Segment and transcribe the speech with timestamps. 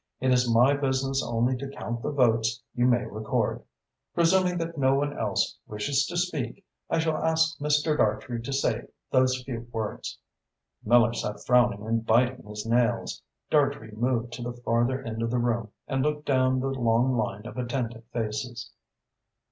[0.19, 3.61] It is my business only to count the votes you may record.
[4.15, 7.95] Presuming that no one else wishes to speak, I shall ask Mr.
[7.95, 10.17] Dartrey to say those few words."
[10.83, 13.21] Miller sat frowning and biting his nails.
[13.51, 17.45] Dartrey moved to the farther end of the room and looked down the long line
[17.45, 18.71] of attentive faces.